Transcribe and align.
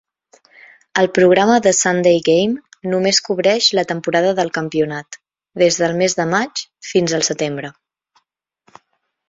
El 1.01 1.09
programa 1.17 1.57
'The 1.65 1.73
Sunday 1.79 2.21
Game' 2.29 2.89
només 2.93 3.19
cobreix 3.27 3.67
la 3.81 3.85
temporada 3.93 4.33
del 4.41 4.51
campionat, 4.57 5.21
des 5.65 5.79
del 5.85 5.95
mes 6.03 6.19
de 6.23 6.29
maig 6.35 6.65
fins 6.93 7.17
al 7.21 7.31
setembre. 7.33 7.75